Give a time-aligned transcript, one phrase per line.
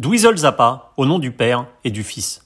[0.00, 2.42] Dweezil Zappa, au nom du père et du fils.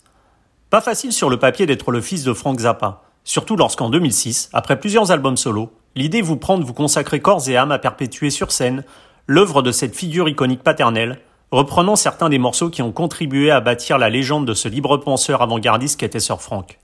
[0.69, 4.79] Pas facile sur le papier d'être le fils de Frank Zappa, surtout lorsqu'en 2006, après
[4.79, 8.53] plusieurs albums solo, l'idée vous prend de vous consacrer corps et âme à perpétuer sur
[8.53, 8.85] scène
[9.27, 13.97] l'œuvre de cette figure iconique paternelle, reprenant certains des morceaux qui ont contribué à bâtir
[13.97, 16.79] la légende de ce libre penseur avant-gardiste qu'était Sir Frank.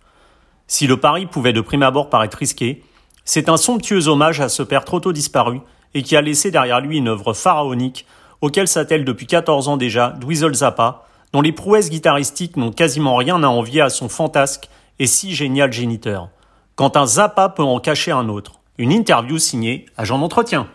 [0.66, 2.82] Si le pari pouvait de prime abord paraître risqué,
[3.26, 5.60] c'est un somptueux hommage à ce père trop tôt disparu
[5.92, 8.06] et qui a laissé derrière lui une œuvre pharaonique
[8.44, 13.42] auquel s'attelle depuis 14 ans déjà Dweezil Zappa, dont les prouesses guitaristiques n'ont quasiment rien
[13.42, 16.28] à envier à son fantasque et si génial géniteur.
[16.76, 18.60] Quand un Zappa peut en cacher un autre.
[18.76, 20.68] Une interview signée Agent d'entretien.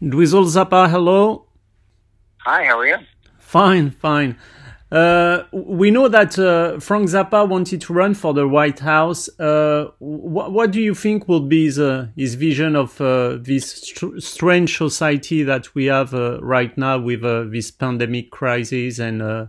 [0.00, 1.48] Dweezil Zappa, hello.
[2.46, 2.96] Hi, how are you?
[3.40, 4.36] Fine, fine.
[4.90, 9.28] Uh, we know that uh, Frank Zappa wanted to run for the White House.
[9.38, 14.18] Uh, wh what do you think will be the, his vision of uh, this str
[14.18, 19.48] strange society that we have uh, right now with uh, this pandemic crisis and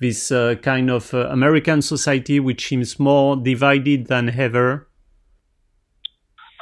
[0.00, 0.32] this
[0.62, 4.88] kind of American society which seems more divided than ever?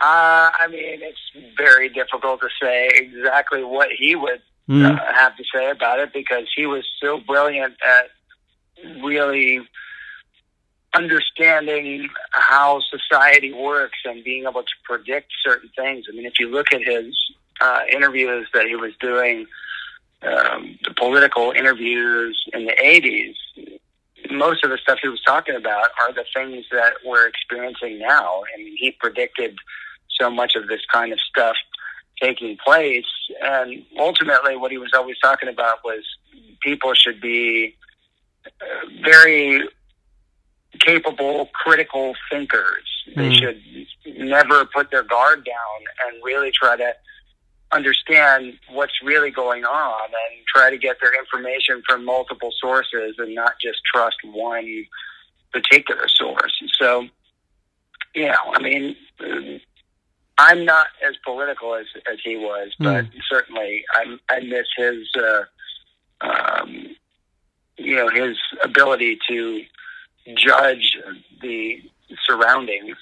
[0.01, 4.85] I mean, it's very difficult to say exactly what he would mm.
[4.85, 8.11] uh, have to say about it because he was so brilliant at
[9.03, 9.61] really
[10.95, 16.07] understanding how society works and being able to predict certain things.
[16.09, 17.15] I mean, if you look at his
[17.61, 19.47] uh, interviews that he was doing,
[20.23, 23.35] um, the political interviews in the 80s,
[24.31, 28.42] most of the stuff he was talking about are the things that we're experiencing now.
[28.55, 29.57] I mean, he predicted
[30.19, 31.57] so much of this kind of stuff
[32.20, 33.07] taking place.
[33.42, 36.05] And ultimately, what he was always talking about was
[36.61, 37.77] people should be
[39.03, 39.69] very
[40.81, 42.85] capable, critical thinkers.
[43.11, 43.17] Mm.
[43.17, 46.95] They should never put their guard down and really try to
[47.73, 53.35] understand what's really going on and try to get their information from multiple sources and
[53.35, 54.85] not just trust one
[55.53, 56.63] particular source.
[56.79, 57.07] So,
[58.14, 58.97] you know, I mean,
[60.39, 63.13] I'm not as political as as he was, but mm.
[63.29, 65.42] certainly I I miss his uh,
[66.20, 66.97] um,
[67.78, 69.62] you know his ability to
[70.36, 70.96] judge
[71.40, 71.77] the
[72.27, 72.96] surroundings.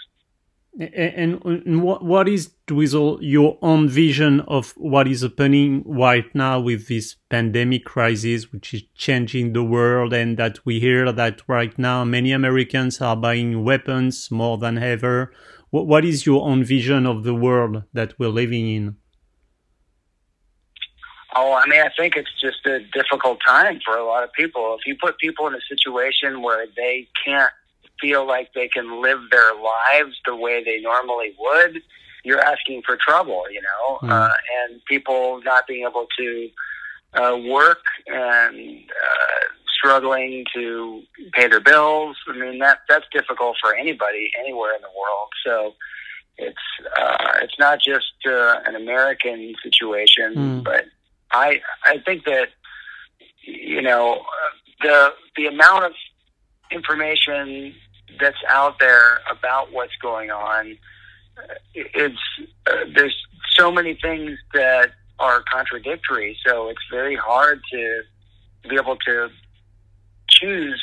[0.78, 6.60] And, and what what is Dweezil your own vision of what is happening right now
[6.60, 11.76] with this pandemic crisis, which is changing the world, and that we hear that right
[11.78, 15.32] now many Americans are buying weapons more than ever
[15.70, 18.96] what, what is your own vision of the world that we're living in?
[21.38, 24.76] Oh, I mean, I think it's just a difficult time for a lot of people.
[24.78, 27.52] If you put people in a situation where they can't
[28.00, 31.82] feel like they can live their lives the way they normally would,
[32.24, 34.10] you're asking for trouble, you know, mm.
[34.10, 34.30] uh,
[34.60, 36.50] and people not being able to
[37.14, 39.46] uh, work and uh,
[39.78, 42.16] struggling to pay their bills.
[42.28, 45.28] I mean that that's difficult for anybody anywhere in the world.
[45.44, 45.74] So
[46.38, 46.56] it's
[46.98, 50.64] uh, it's not just uh, an American situation, mm.
[50.64, 50.86] but
[51.32, 52.48] I I think that
[53.42, 54.22] you know
[54.82, 55.92] the the amount of
[56.70, 57.74] information
[58.20, 60.76] that's out there about what's going on
[61.74, 62.18] it's
[62.66, 63.14] uh, there's
[63.54, 68.02] so many things that are contradictory so it's very hard to
[68.68, 69.28] be able to
[70.28, 70.82] choose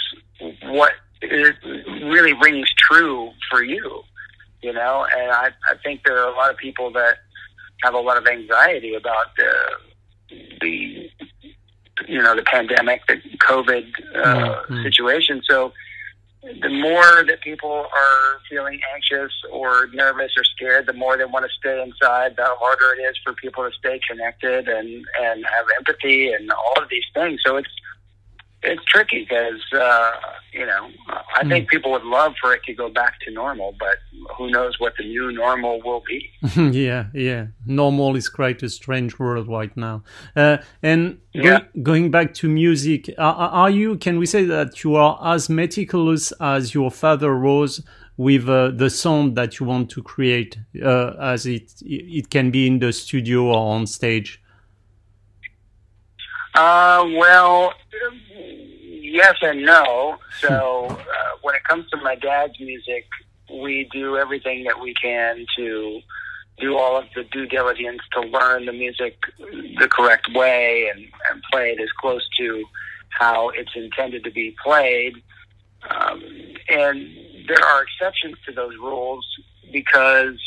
[0.64, 0.94] what
[1.32, 4.02] really rings true for you,
[4.62, 5.06] you know.
[5.16, 7.18] And I, I think there are a lot of people that
[7.84, 9.52] have a lot of anxiety about the
[10.62, 11.10] the
[12.08, 13.86] you know the pandemic, the COVID
[14.16, 14.84] uh, mm-hmm.
[14.84, 15.42] situation.
[15.48, 15.74] So
[16.62, 21.46] the more that people are feeling anxious or nervous or scared, the more they want
[21.46, 25.66] to stay inside, the harder it is for people to stay connected and and have
[25.78, 27.40] empathy and all of these things.
[27.46, 27.70] So it's
[28.64, 30.12] it's tricky because uh,
[30.52, 30.90] you know
[31.36, 31.50] I mm.
[31.50, 33.98] think people would love for it to go back to normal, but
[34.38, 36.30] who knows what the new normal will be?
[36.78, 37.48] yeah, yeah.
[37.66, 40.04] Normal is quite a strange world right now.
[40.36, 41.60] Uh, and yeah.
[41.60, 43.98] go- going back to music, are, are, you?
[43.98, 47.84] Can we say that you are as meticulous as your father was?
[48.16, 52.68] With uh, the sound that you want to create, uh, as it it can be
[52.68, 54.40] in the studio or on stage.
[56.54, 57.74] Uh, well,
[59.14, 60.18] yes and no.
[60.40, 60.96] So uh,
[61.44, 63.06] when it comes to my dad's music,
[63.50, 66.00] we do everything that we can to
[66.60, 69.16] do all of the due diligence to learn the music
[69.80, 72.64] the correct way and, and play it as close to
[73.10, 75.14] how it's intended to be played.
[75.90, 76.22] Um,
[76.70, 77.08] and
[77.48, 79.26] there are exceptions to those rules
[79.72, 80.40] because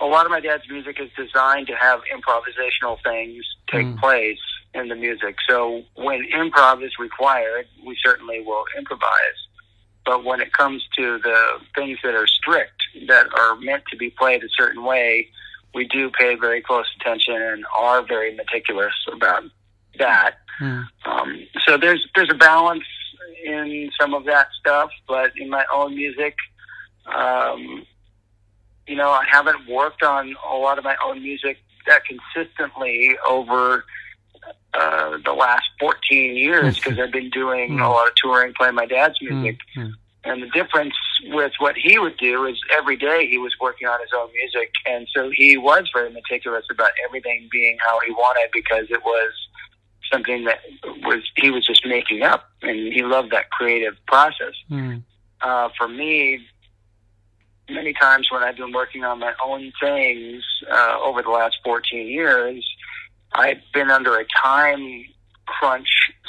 [0.00, 3.98] a lot of my dad's music is designed to have improvisational things take Mm.
[4.00, 4.38] place
[4.74, 5.36] in the music.
[5.48, 9.38] So when improv is required, we certainly will improvise.
[10.04, 14.10] But when it comes to the things that are strict, that are meant to be
[14.10, 15.28] played a certain way,
[15.74, 19.44] we do pay very close attention and are very meticulous about
[19.98, 20.36] that.
[20.60, 20.86] Mm.
[21.04, 22.84] Um, so there's there's a balance
[23.44, 26.34] in some of that stuff, but in my own music,
[27.06, 27.86] um,
[28.86, 33.84] you know, I haven't worked on a lot of my own music that consistently over
[34.74, 38.86] uh, the last 14 years because I've been doing a lot of touring, playing my
[38.86, 39.58] dad's music.
[39.76, 39.92] Mm.
[40.24, 44.00] And the difference with what he would do is every day he was working on
[44.00, 44.70] his own music.
[44.86, 49.32] And so he was very meticulous about everything being how he wanted because it was
[50.10, 50.60] something that
[51.02, 54.54] was, he was just making up and he loved that creative process.
[54.70, 55.02] Mm.
[55.40, 56.40] Uh, for me,
[57.68, 62.06] many times when I've been working on my own things uh, over the last 14
[62.06, 62.64] years,
[63.34, 65.04] I've been under a time
[65.46, 65.88] crunch.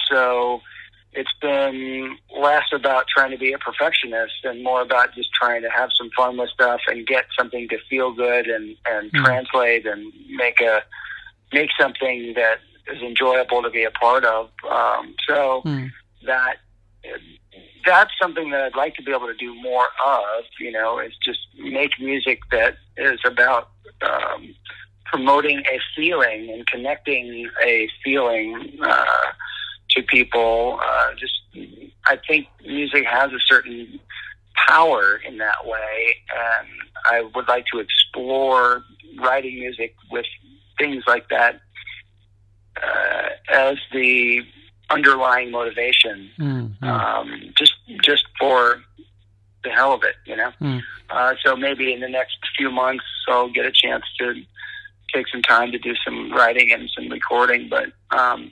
[0.09, 0.61] So
[1.13, 5.69] it's been less about trying to be a perfectionist and more about just trying to
[5.69, 9.23] have some fun with stuff and get something to feel good and, and Mm.
[9.23, 10.83] translate and make a
[11.51, 12.59] make something that
[12.91, 14.49] is enjoyable to be a part of.
[14.69, 15.91] Um, so Mm.
[16.25, 16.57] that
[17.85, 20.45] that's something that I'd like to be able to do more of.
[20.59, 23.69] You know, is just make music that is about
[24.01, 24.55] um,
[25.13, 29.05] promoting a feeling and connecting a feeling uh,
[29.91, 30.79] to people.
[30.83, 31.33] Uh, just,
[32.07, 33.99] I think music has a certain
[34.67, 36.67] power in that way, and
[37.05, 38.83] I would like to explore
[39.19, 40.25] writing music with
[40.79, 41.61] things like that
[42.81, 44.41] uh, as the
[44.89, 46.77] underlying motivation Mm.
[46.79, 46.87] Mm.
[46.87, 47.73] um, just
[48.03, 48.81] just for
[49.63, 50.51] the hell of it, you know.
[50.59, 50.81] Mm.
[51.09, 54.33] Uh, so maybe in the next few months, I'll get a chance to
[55.13, 57.69] take some time to do some writing and some recording.
[57.69, 57.85] But
[58.17, 58.51] um,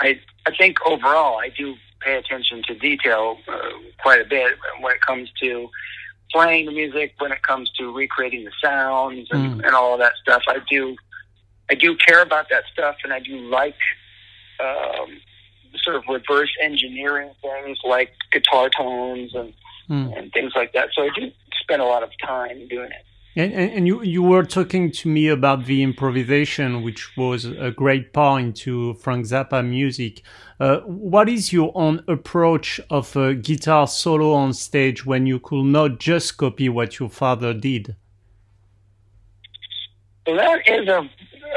[0.00, 3.70] I I think overall, I do pay attention to detail uh,
[4.00, 5.68] quite a bit when it comes to
[6.32, 9.66] playing the music, when it comes to recreating the sounds and, Mm.
[9.66, 10.42] and all of that stuff.
[10.48, 10.96] I do
[11.70, 13.76] I do care about that stuff, and I do like
[14.60, 15.20] um,
[15.84, 19.52] sort of reverse engineering things like guitar tones and,
[19.90, 20.18] Mm.
[20.18, 20.90] and things like that.
[20.94, 21.30] So I do
[21.62, 23.04] spend a lot of time doing it.
[23.36, 28.12] And, and, you, you were talking to me about the improvisation, which was a great
[28.12, 30.22] part to Frank Zappa music.
[30.58, 35.66] Uh, what is your own approach of a guitar solo on stage when you could
[35.66, 37.94] not just copy what your father did?
[40.26, 41.08] Well, that is a,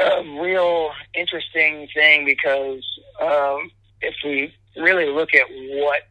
[0.02, 2.84] a real interesting thing because
[3.20, 3.70] um,
[4.00, 6.02] if we really look at what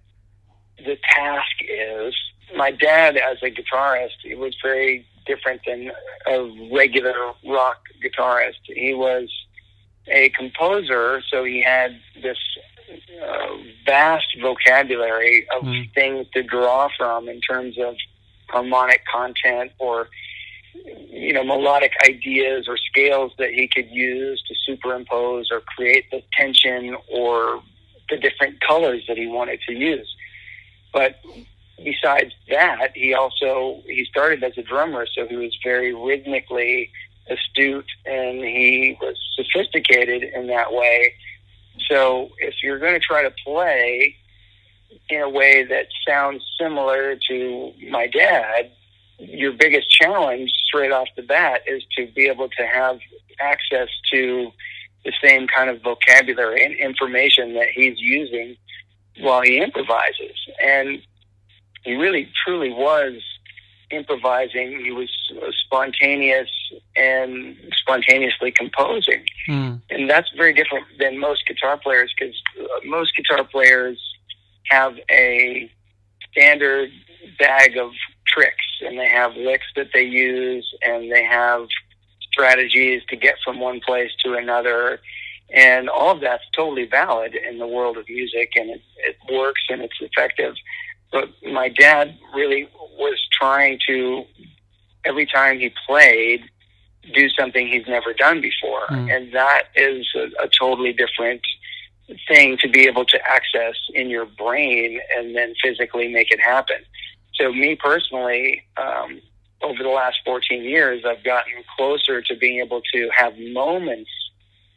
[0.78, 2.14] the task is,
[2.56, 5.92] my dad, as a guitarist, he was very different than
[6.28, 7.14] a regular
[7.48, 8.60] rock guitarist.
[8.66, 9.30] He was
[10.08, 12.38] a composer, so he had this
[13.24, 13.48] uh,
[13.86, 15.94] vast vocabulary of Mm.
[15.94, 17.96] things to draw from in terms of
[18.50, 20.10] harmonic content or
[21.10, 26.22] you know melodic ideas or scales that he could use to superimpose or create the
[26.34, 27.62] tension or
[28.10, 30.14] the different colors that he wanted to use
[30.92, 31.22] but
[31.84, 36.90] besides that he also he started as a drummer so he was very rhythmically
[37.30, 41.14] astute and he was sophisticated in that way
[41.90, 44.16] so if you're going to try to play
[45.10, 48.72] in a way that sounds similar to my dad
[49.20, 53.00] your biggest challenge straight off the bat is to be able to have
[53.40, 54.52] access to
[55.06, 58.56] the same kind of vocabulary and information that he's using
[59.20, 60.38] while he improvises.
[60.64, 61.02] And
[61.84, 63.22] he really truly was
[63.92, 64.80] improvising.
[64.84, 65.10] He was
[65.66, 66.50] spontaneous
[66.96, 69.24] and spontaneously composing.
[69.48, 69.82] Mm.
[69.90, 72.36] And that's very different than most guitar players because
[72.86, 74.00] most guitar players
[74.70, 75.70] have a
[76.32, 76.92] standard
[77.38, 77.92] bag of
[78.28, 81.68] tricks and they have licks that they use and they have
[82.32, 85.00] strategies to get from one place to another
[85.54, 89.62] and all of that's totally valid in the world of music and it, it works
[89.70, 90.56] and it's effective
[91.12, 94.24] but my dad really was trying to
[95.06, 96.44] every time he played
[97.14, 99.16] do something he's never done before Mm.
[99.16, 101.42] and that is a, a totally different
[102.28, 106.78] thing to be able to access in your brain and then physically make it happen
[107.42, 109.20] so me personally, um,
[109.64, 114.10] over the last 14 years, I've gotten closer to being able to have moments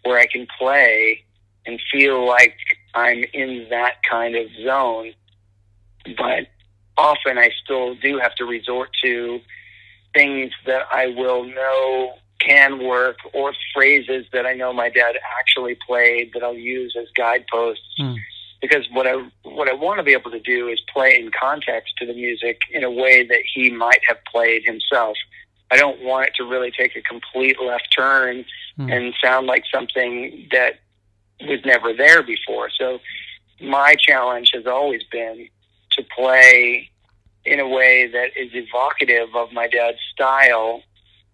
[0.03, 1.25] where I can play
[1.67, 2.57] and feel like
[2.95, 5.13] I'm in that kind of zone.
[6.05, 6.49] But
[6.97, 9.41] often I still do have to resort to
[10.13, 15.77] things that I will know can work or phrases that I know my dad actually
[15.87, 17.83] played that I'll use as guideposts.
[17.99, 18.17] Mm.
[18.61, 21.95] Because what I what I want to be able to do is play in context
[21.99, 25.17] to the music in a way that he might have played himself.
[25.71, 28.45] I don't want it to really take a complete left turn
[28.79, 28.91] mm.
[28.91, 30.81] and sound like something that
[31.43, 32.71] was never there before.
[32.71, 33.01] So
[33.61, 35.49] my challenge has always been
[35.97, 36.91] to play
[37.45, 40.83] in a way that is evocative of my dad's style,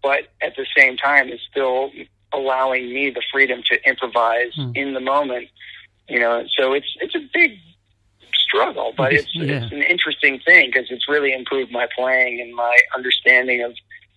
[0.02, 1.90] but at the same time is still
[2.33, 4.76] allowing me the freedom to improvise mm.
[4.76, 5.49] in the moment.
[6.09, 7.59] You know, so it's it's a big
[8.33, 9.62] struggle, but it's yeah.
[9.62, 13.73] it's an interesting thing because it's really improved my playing and my understanding of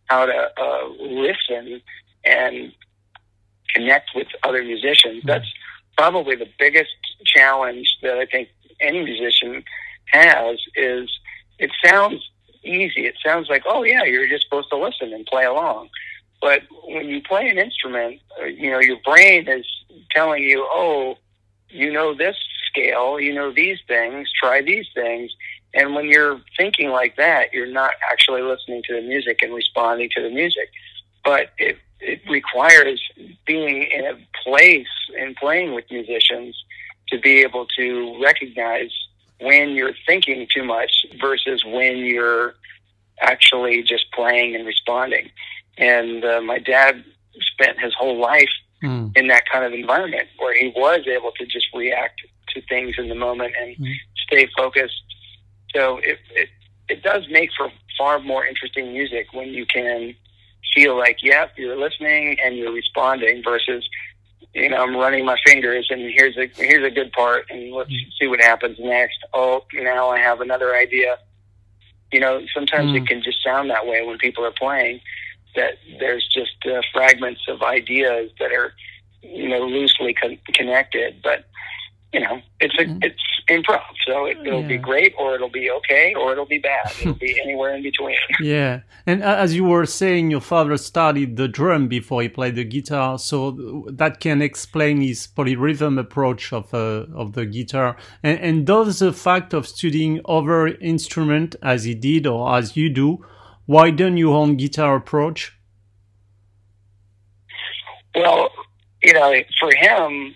[0.05, 1.81] how to uh, listen
[2.25, 2.71] and
[3.73, 5.23] connect with other musicians.
[5.23, 5.27] Mm.
[5.27, 5.53] That's
[5.97, 6.95] probably the biggest
[7.25, 9.63] challenge that I think any musician
[10.13, 11.10] has is
[11.60, 12.29] it sounds
[12.63, 13.05] easy.
[13.05, 15.89] It sounds like, oh yeah, you're just supposed to listen and play along.
[16.41, 19.65] But when you play an instrument, uh, you know, your brain is
[20.12, 21.17] telling you, oh,
[21.70, 22.36] you know this
[22.67, 25.32] scale, you know these things, try these things.
[25.74, 30.10] And when you're thinking like that, you're not actually listening to the music and responding
[30.15, 30.70] to the music.
[31.24, 33.01] But it, it requires
[33.46, 36.62] being in a place and playing with musicians
[37.10, 38.91] to be able to recognize
[39.43, 42.55] when you're thinking too much versus when you're
[43.19, 45.29] actually just playing and responding.
[45.77, 47.03] And uh, my dad
[47.53, 48.50] spent his whole life
[48.81, 49.15] mm.
[49.17, 53.09] in that kind of environment where he was able to just react to things in
[53.09, 53.93] the moment and mm.
[54.27, 55.01] stay focused.
[55.73, 56.50] So it, it
[56.89, 60.15] it does make for far more interesting music when you can
[60.75, 63.88] feel like, yep, you're listening and you're responding versus
[64.53, 67.89] you know, I'm running my fingers and here's a here's a good part and let's
[67.89, 68.12] mm.
[68.19, 69.17] see what happens next.
[69.33, 71.17] Oh, now I have another idea.
[72.12, 73.01] You know, sometimes mm.
[73.01, 75.01] it can just sound that way when people are playing
[75.55, 78.74] that there's just uh, fragments of ideas that are
[79.22, 81.45] you know loosely con- connected, but
[82.13, 83.00] you know, it's a mm-hmm.
[83.01, 84.67] it's improv, so it, will yeah.
[84.67, 86.91] be great, or it'll be okay, or it'll be bad.
[87.01, 88.15] It'll be anywhere in between.
[88.41, 92.63] yeah, and as you were saying, your father studied the drum before he played the
[92.63, 97.98] guitar, so that can explain his polyrhythm approach of uh, of the guitar.
[98.22, 102.89] And, and does the fact of studying other instrument as he did or as you
[102.89, 103.25] do
[103.65, 105.58] widen your own guitar approach?
[108.15, 108.51] Well,
[109.01, 110.36] you know, for him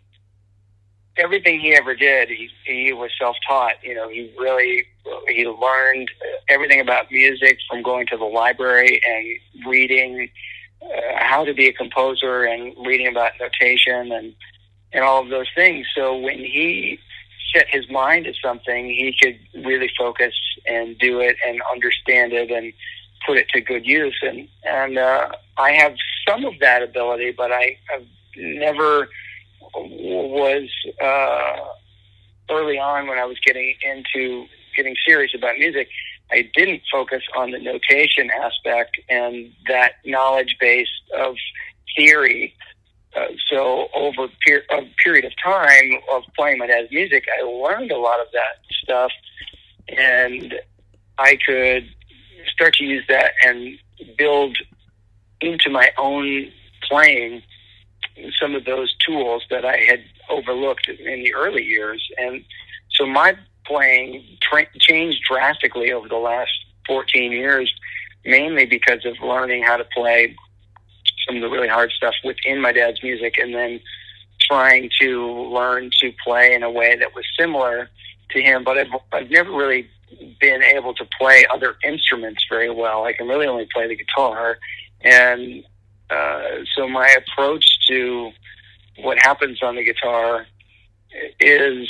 [1.17, 3.73] everything he ever did, he he was self taught.
[3.83, 4.83] You know, he really
[5.27, 6.09] he learned
[6.49, 10.29] everything about music from going to the library and reading
[10.81, 14.33] uh, how to be a composer and reading about notation and
[14.93, 15.85] and all of those things.
[15.95, 16.99] So when he
[17.53, 20.33] set his mind to something, he could really focus
[20.65, 22.73] and do it and understand it and
[23.25, 24.17] put it to good use.
[24.21, 25.95] And and uh, I have
[26.27, 29.09] some of that ability, but I, I've never
[29.75, 30.69] was
[31.01, 34.45] uh, early on when I was getting into
[34.75, 35.89] getting serious about music.
[36.31, 41.35] I didn't focus on the notation aspect and that knowledge base of
[41.95, 42.55] theory.
[43.15, 47.91] Uh, so over per- a period of time of playing my dad's music, I learned
[47.91, 49.11] a lot of that stuff,
[49.87, 50.53] and
[51.17, 51.89] I could
[52.53, 53.77] start to use that and
[54.17, 54.57] build
[55.41, 56.51] into my own
[56.87, 57.41] playing
[58.39, 62.05] some of those tools that I had overlooked in the early years.
[62.17, 62.43] And
[62.89, 66.51] so my playing tra- changed drastically over the last
[66.87, 67.71] 14 years,
[68.25, 70.35] mainly because of learning how to play
[71.25, 73.79] some of the really hard stuff within my dad's music and then
[74.49, 77.89] trying to learn to play in a way that was similar
[78.31, 78.63] to him.
[78.63, 79.89] But I've, I've never really
[80.39, 83.03] been able to play other instruments very well.
[83.03, 84.57] I can really only play the guitar.
[85.01, 85.63] And
[86.09, 88.31] uh, so my approach to
[88.99, 90.47] what happens on the guitar
[91.39, 91.89] is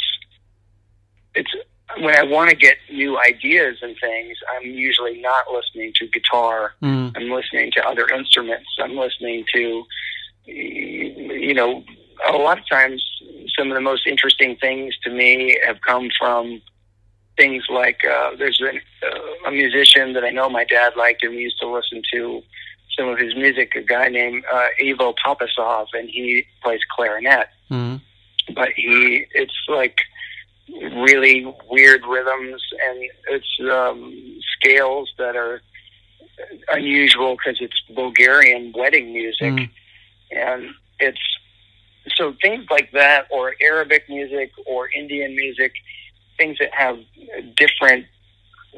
[1.35, 1.51] it's
[1.99, 6.73] when I want to get new ideas and things, I'm usually not listening to guitar.
[6.81, 7.13] Mm.
[7.15, 8.67] I'm listening to other instruments.
[8.79, 9.83] I'm listening to,
[10.45, 11.83] you know,
[12.27, 13.03] a lot of times
[13.57, 16.61] some of the most interesting things to me have come from
[17.37, 18.75] things like uh, there's a,
[19.07, 22.41] uh, a musician that I know my dad liked and we used to listen to
[22.97, 27.47] some of his music, a guy named uh, Ivo Papasov, and he plays clarinet.
[27.69, 27.97] Mm-hmm.
[28.53, 29.97] But he, it's like
[30.69, 35.61] really weird rhythms and it's um, scales that are
[36.69, 39.69] unusual because it's Bulgarian wedding music, mm.
[40.31, 41.19] and it's
[42.15, 45.73] so things like that, or Arabic music, or Indian music,
[46.37, 46.99] things that have
[47.55, 48.05] different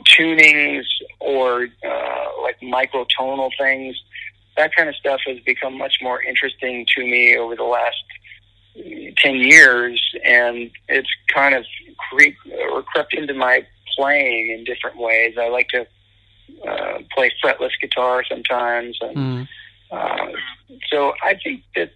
[0.05, 0.85] tunings
[1.19, 3.95] or uh, like microtonal things.
[4.59, 8.03] That kind of stuff has become much more interesting to me over the last
[8.75, 11.63] 10 years, and it's kind of
[12.09, 12.35] creep
[12.69, 15.35] or crept into my playing in different ways.
[15.39, 15.87] I like to
[16.67, 19.47] uh, play fretless guitar sometimes, and mm.
[19.91, 20.27] uh,
[20.91, 21.91] so I think that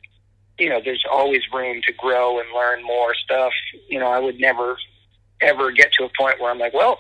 [0.58, 3.51] you know there's always room to grow and learn more stuff.
[3.89, 4.77] You know, I would never
[5.41, 7.00] ever get to a point where I'm like, well,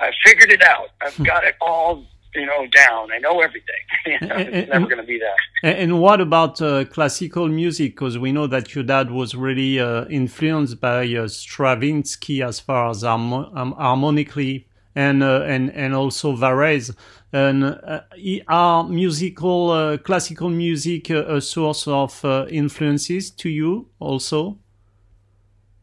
[0.00, 0.88] I figured it out.
[1.00, 1.22] I've hmm.
[1.22, 3.12] got it all you know down.
[3.12, 3.74] I know everything.
[4.06, 5.76] you know, it's never going to be that.
[5.76, 7.92] And what about uh, classical music?
[7.92, 12.90] Because we know that your dad was really uh, influenced by uh, Stravinsky as far
[12.90, 13.30] as um,
[13.78, 16.94] harmonically and uh, and and also Varese.
[17.32, 18.00] And uh,
[18.46, 24.58] are musical uh, classical music a source of influences to you also?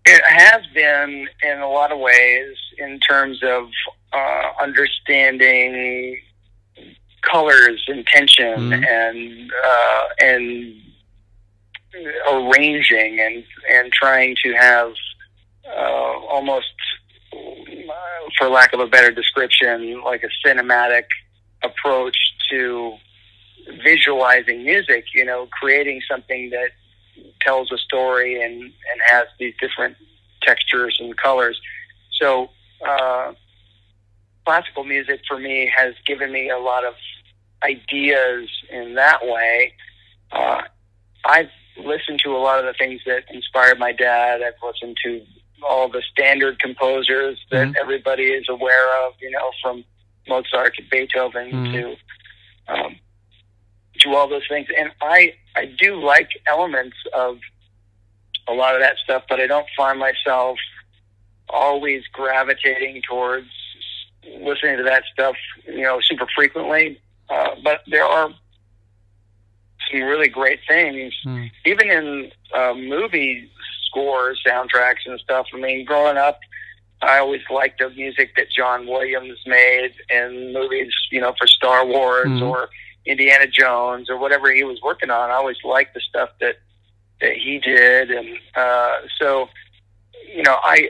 [0.05, 3.70] It has been in a lot of ways in terms of
[4.13, 6.17] uh, understanding
[7.22, 8.84] colors and tension mm-hmm.
[8.84, 10.82] and uh, and
[12.32, 14.94] arranging and and trying to have
[15.68, 16.74] uh, almost,
[18.38, 21.04] for lack of a better description, like a cinematic
[21.63, 22.18] approach
[22.50, 22.96] to
[23.84, 25.06] visualizing music.
[25.13, 26.72] You know, creating something that
[27.42, 29.98] tells a story and and has these different
[30.42, 31.60] textures and colors.
[32.20, 32.50] So
[32.88, 33.34] uh,
[34.45, 36.93] classical music for me has given me a lot of
[37.63, 39.74] ideas in that way.
[40.31, 40.62] Uh,
[41.25, 44.41] I've listened to a lot of the things that inspired my dad.
[44.41, 45.21] I've listened to
[45.63, 47.77] all the standard composers that mm-hmm.
[47.79, 49.83] everybody is aware of, you know, from
[50.27, 51.74] Mozart to Beethoven mm-hmm.
[51.74, 51.95] to
[52.67, 52.95] um,
[54.00, 54.67] to all those things.
[54.77, 57.38] And I I do like elements of
[58.48, 60.57] a lot of that stuff, but I don't find myself
[61.50, 63.50] always gravitating towards
[64.24, 65.36] listening to that stuff,
[65.66, 67.00] you know, super frequently.
[67.30, 68.30] Uh, but there are
[69.90, 71.50] some really great things, mm.
[71.66, 73.50] even in uh, movie
[73.88, 75.48] scores, soundtracks, and stuff.
[75.54, 76.39] I mean, growing up,
[77.02, 81.86] I always liked the music that John Williams made in movies, you know, for Star
[81.86, 82.41] Wars mm.
[82.43, 82.69] or
[83.06, 85.32] Indiana Jones or whatever he was working on.
[85.32, 86.58] I always liked the stuff that
[87.19, 89.50] that he did, and uh, so
[90.34, 90.89] you know, I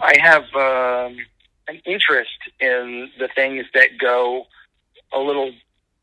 [0.00, 1.18] I have um,
[1.68, 4.46] an interest in the things that go
[5.12, 5.52] a little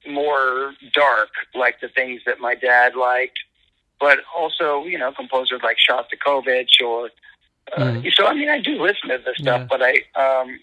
[0.08, 3.40] more dark, like the things that my dad liked,
[4.00, 7.10] but also you know composers like Shostakovich or.
[7.78, 8.14] Uh, mm.
[8.14, 9.68] So I mean, I do listen to this stuff, yeah.
[9.70, 10.60] but I um,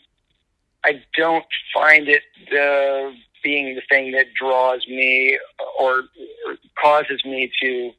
[0.85, 5.39] I don't find it uh, being the thing that draws me
[5.79, 6.03] or,
[6.47, 7.93] or causes me to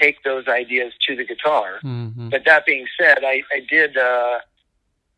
[0.00, 1.78] take those ideas to the guitar.
[1.82, 2.30] Mm-hmm.
[2.30, 4.38] But that being said, I, I did uh,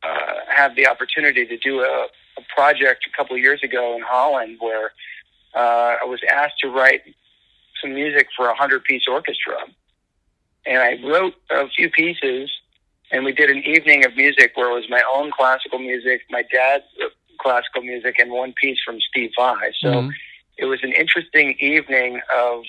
[0.06, 2.06] uh, have the opportunity to do a,
[2.38, 4.92] a project a couple of years ago in Holland where
[5.54, 7.02] uh, I was asked to write
[7.80, 9.56] some music for a hundred piece orchestra.
[10.66, 12.50] And I wrote a few pieces
[13.10, 16.42] and we did an evening of music where it was my own classical music, my
[16.42, 16.84] dad's
[17.38, 19.70] classical music, and one piece from Steve Vai.
[19.80, 20.10] So mm-hmm.
[20.58, 22.64] it was an interesting evening of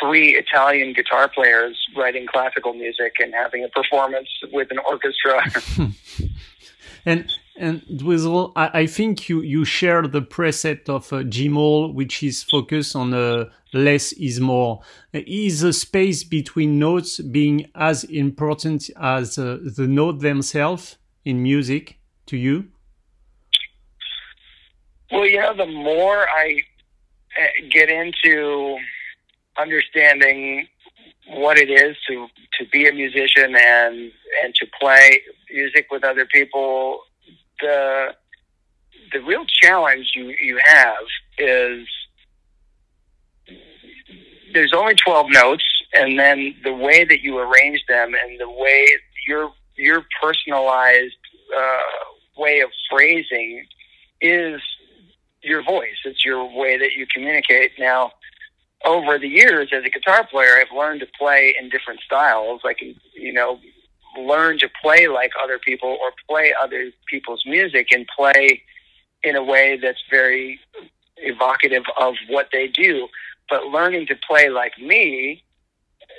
[0.00, 5.42] three Italian guitar players writing classical music and having a performance with an orchestra.
[7.04, 12.22] and and Dweezil, I, I, think you you share the preset of uh, Gmall, which
[12.22, 14.80] is focused on uh, less is more.
[15.12, 21.98] Is the space between notes being as important as uh, the note themselves in music
[22.26, 22.68] to you?
[25.10, 26.62] Well, know, the more I
[27.38, 28.78] uh, get into
[29.58, 30.66] understanding
[31.28, 32.26] what it is to
[32.58, 34.10] to be a musician and
[34.42, 35.20] and to play
[35.52, 37.00] music with other people
[37.60, 38.14] the
[39.12, 41.04] the real challenge you you have
[41.38, 41.86] is
[44.52, 48.86] there's only 12 notes and then the way that you arrange them and the way
[49.26, 51.14] your your personalized
[51.56, 53.64] uh, way of phrasing
[54.20, 54.60] is
[55.42, 58.12] your voice it's your way that you communicate now
[58.84, 62.62] over the years as a guitar player, I've learned to play in different styles.
[62.64, 63.60] I can, you know,
[64.18, 68.62] learn to play like other people or play other people's music and play
[69.22, 70.60] in a way that's very
[71.18, 73.08] evocative of what they do.
[73.48, 75.42] But learning to play like me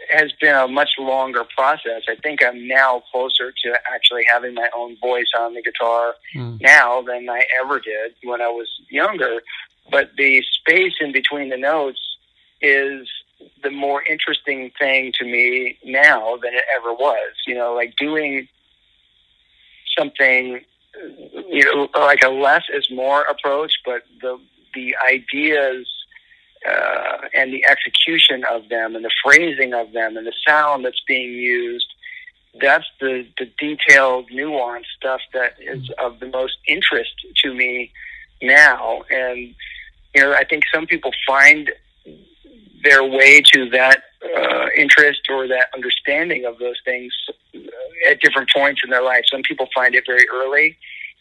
[0.10, 2.04] has been a much longer process.
[2.08, 6.60] I think I'm now closer to actually having my own voice on the guitar mm.
[6.62, 9.42] now than I ever did when I was younger.
[9.90, 12.00] But the space in between the notes
[12.62, 13.08] is
[13.64, 17.34] the more interesting thing to me now than it ever was.
[17.48, 18.48] You know, like doing
[19.98, 20.62] something
[21.50, 24.40] you know, like a less is more approach, but the
[24.74, 25.88] the ideas
[26.68, 31.02] uh, and the execution of them and the phrasing of them and the sound that's
[31.08, 31.88] being used
[32.62, 37.92] that's the the detailed nuanced stuff that is of the most interest to me
[38.42, 39.56] now and
[40.14, 41.72] you know i think some people find
[42.84, 44.04] their way to that
[44.38, 47.14] uh, interest or that understanding of those things
[48.10, 49.24] at different points in their life.
[49.32, 50.78] Some people find it very early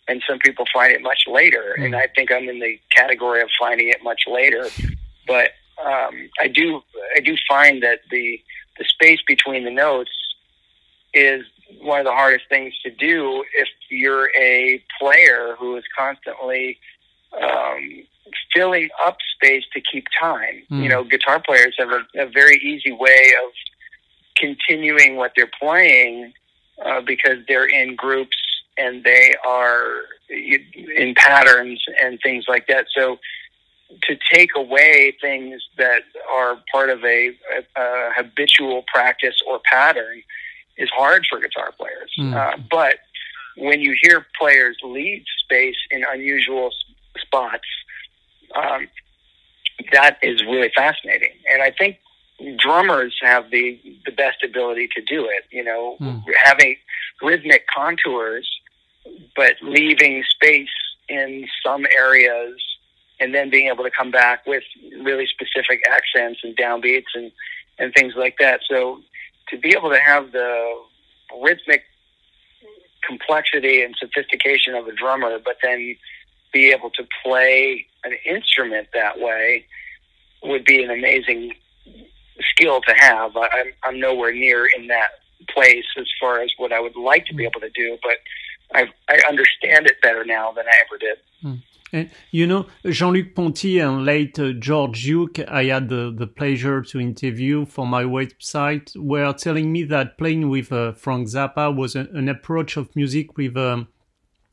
[0.09, 1.77] and some people find it much later.
[1.79, 1.87] Mm.
[1.87, 4.69] and i think i'm in the category of finding it much later.
[5.27, 5.51] But
[5.85, 6.83] um, I do
[7.17, 8.41] I do find that the
[8.79, 10.11] the space between the notes
[11.15, 11.45] is
[11.81, 16.79] one of the hardest things to do if you're a player who is constantly
[17.41, 18.05] um,
[18.55, 20.63] filling up space to keep time.
[20.71, 20.83] Mm.
[20.83, 23.53] You know, guitar players have a, a, very easy way of
[24.37, 26.33] continuing what they're playing
[26.85, 28.37] uh, because they're in groups
[28.77, 32.87] and they are in patterns and things like that.
[32.97, 33.19] So
[34.05, 40.23] to take away things that are part of a, a, a habitual practice or pattern
[40.79, 42.11] is hard for guitar players.
[42.19, 42.35] Mm.
[42.35, 42.97] Uh, but
[43.57, 46.71] when you hear players leave space in unusual
[47.19, 47.69] spots,
[48.55, 48.89] um,
[49.93, 51.33] that is really fascinating.
[51.53, 51.99] And I think
[52.59, 55.45] drummers have the the best ability to do it.
[55.51, 56.23] You know, mm.
[56.37, 56.77] having
[57.23, 58.49] rhythmic contours,
[59.37, 60.69] but leaving space
[61.09, 62.61] in some areas
[63.21, 64.65] and then being able to come back with
[65.03, 67.31] really specific accents and downbeats and
[67.79, 68.61] and things like that.
[68.69, 69.01] So
[69.49, 70.75] to be able to have the
[71.41, 71.85] rhythmic
[73.07, 75.97] complexity and sophistication of a drummer, but then
[76.53, 79.67] be able to play an instrument that way
[80.43, 81.53] would be an amazing
[82.41, 83.37] skill to have.
[83.37, 85.11] I'm, I'm nowhere near in that
[85.51, 88.17] place as far as what I would like to be able to do, but
[88.75, 91.19] I I understand it better now than I ever did.
[91.45, 91.63] Mm.
[91.95, 96.81] And, you know, Jean-Luc Ponty and late uh, George Duke, I had the, the pleasure
[96.81, 101.95] to interview for my website, were telling me that playing with uh, Frank Zappa was
[101.95, 103.89] a, an approach of music with um,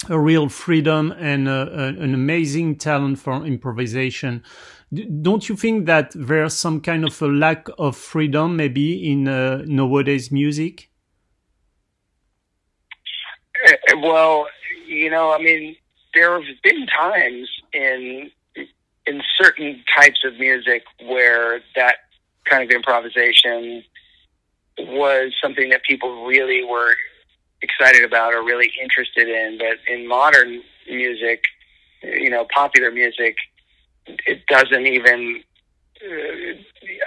[0.07, 4.43] a real freedom and uh, an amazing talent for improvisation.
[5.21, 9.63] Don't you think that there's some kind of a lack of freedom maybe in uh,
[9.65, 10.89] nowadays music?
[13.67, 14.47] Uh, well,
[14.87, 15.75] you know, I mean,
[16.13, 18.31] there have been times in
[19.05, 21.95] in certain types of music where that
[22.45, 23.83] kind of improvisation
[24.77, 26.93] was something that people really were
[27.61, 29.57] excited about or really interested in.
[29.57, 31.43] But in modern music,
[32.01, 33.35] you know, popular music,
[34.05, 35.43] it doesn't even.
[36.01, 36.53] Uh,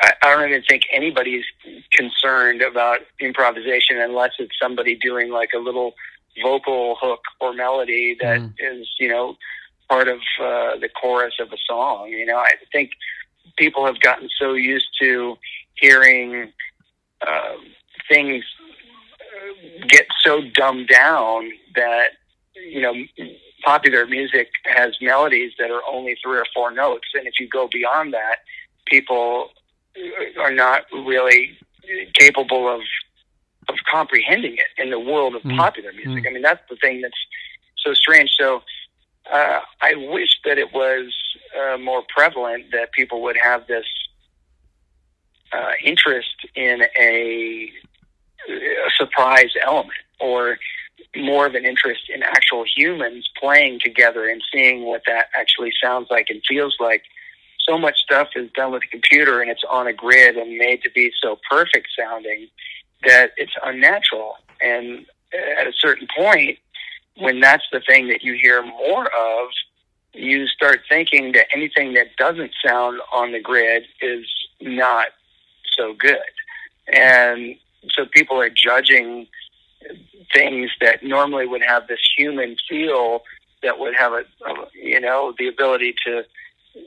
[0.02, 1.46] I, don't even think anybody's
[1.92, 5.94] concerned about improvisation unless it's somebody doing like a little
[6.42, 8.52] vocal hook or melody that mm.
[8.60, 9.36] is, you know,
[9.88, 12.08] part of uh, the chorus of a song.
[12.08, 12.90] You know, I think
[13.56, 15.38] people have gotten so used to
[15.74, 16.52] hearing
[17.26, 17.54] uh,
[18.10, 18.44] things
[19.88, 22.10] get so dumbed down that
[22.54, 22.94] you know
[23.64, 27.68] popular music has melodies that are only three or four notes, and if you go
[27.72, 28.36] beyond that,
[28.86, 29.50] people
[30.38, 31.58] are not really
[32.14, 32.80] capable of
[33.68, 35.56] of comprehending it in the world of mm.
[35.56, 36.24] popular music.
[36.24, 36.28] Mm.
[36.28, 37.18] I mean, that's the thing that's
[37.78, 38.30] so strange.
[38.38, 38.62] So
[39.32, 41.12] uh, I wish that it was
[41.58, 43.86] uh, more prevalent that people would have this
[45.52, 47.70] uh, interest in a,
[48.52, 50.58] a surprise element or
[51.16, 56.08] more of an interest in actual humans playing together and seeing what that actually sounds
[56.10, 57.02] like and feels like.
[57.58, 60.82] So much stuff is done with a computer and it's on a grid and made
[60.82, 62.48] to be so perfect sounding
[63.04, 64.36] that it's unnatural.
[64.60, 65.06] And
[65.58, 66.58] at a certain point,
[67.16, 69.48] when that's the thing that you hear more of,
[70.14, 74.26] you start thinking that anything that doesn't sound on the grid is
[74.60, 75.06] not
[75.76, 76.18] so good.
[76.92, 77.56] And
[77.90, 79.26] so people are judging
[80.32, 83.22] things that normally would have this human feel
[83.62, 86.24] that would have a, a you know the ability to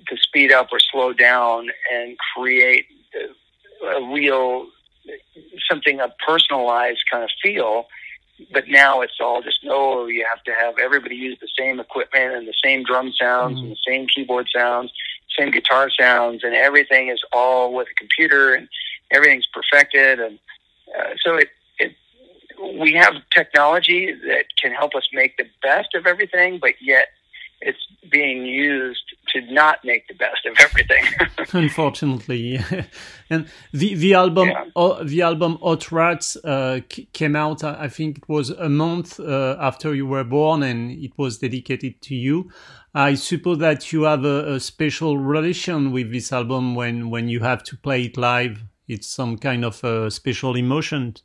[0.08, 2.86] to speed up or slow down and create
[3.84, 4.68] a, a real
[5.70, 7.88] something a personalized kind of feel.
[8.52, 12.34] But now it's all just oh, you have to have everybody use the same equipment
[12.34, 13.68] and the same drum sounds mm-hmm.
[13.68, 14.92] and the same keyboard sounds,
[15.38, 18.68] same guitar sounds, and everything is all with a computer and
[19.12, 20.20] everything's perfected.
[20.20, 20.40] And
[20.98, 21.96] uh, so it, it
[22.80, 27.08] we have technology that can help us make the best of everything, but yet
[27.62, 27.80] it's
[28.12, 31.04] being used to not make the best of everything.
[31.54, 32.60] Unfortunately,
[33.30, 34.66] and the the album yeah.
[34.76, 36.80] uh, the album Hot Rats uh,
[37.14, 37.64] came out.
[37.64, 42.02] I think it was a month uh, after you were born, and it was dedicated
[42.04, 42.52] to you.
[42.94, 47.42] I suppose that you have a, a, special relation with this album when when you
[47.42, 48.64] have to play it live.
[48.88, 51.16] It's some kind of a special emotion.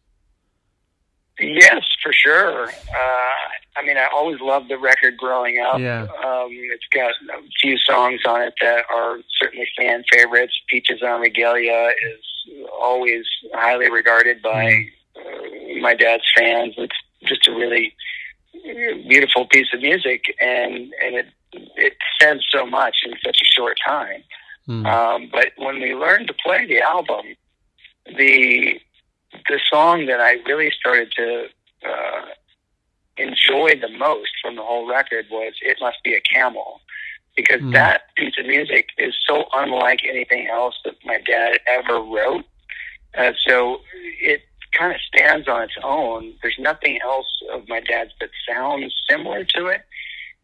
[1.38, 2.68] Yes, for sure.
[2.68, 3.40] Uh,
[3.76, 5.78] I mean, I always loved the record growing up.
[5.78, 6.02] Yeah.
[6.02, 10.52] Um, it's got a few songs on it that are certainly fan favorites.
[10.68, 14.86] Peaches en Regalia is always highly regarded by mm.
[15.16, 16.74] uh, my dad's fans.
[16.76, 17.94] It's just a really
[19.08, 23.78] beautiful piece of music, and and it it says so much in such a short
[23.86, 24.22] time.
[24.68, 24.86] Mm.
[24.86, 27.34] Um, but when we learned to play the album,
[28.16, 28.80] the
[29.48, 31.46] the song that I really started to
[31.86, 32.26] uh,
[33.16, 36.80] enjoyed the most from the whole record was "It Must Be a Camel,"
[37.36, 37.72] because mm.
[37.72, 42.44] that piece of music is so unlike anything else that my dad ever wrote.
[43.16, 43.80] Uh, so
[44.20, 44.42] it
[44.72, 46.34] kind of stands on its own.
[46.42, 49.82] There's nothing else of my dad's that sounds similar to it,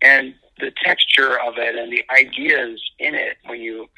[0.02, 3.88] and the texture of it and the ideas in it when you